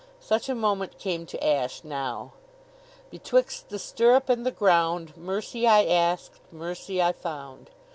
[0.19, 2.33] Such a moment came to Ashe now.
[3.11, 7.69] Betwixt the stirrup and the ground, Mercy I asked; mercy I found.